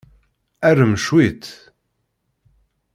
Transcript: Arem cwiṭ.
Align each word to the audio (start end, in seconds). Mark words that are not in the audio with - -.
Arem 0.69 0.93
cwiṭ. 1.03 1.43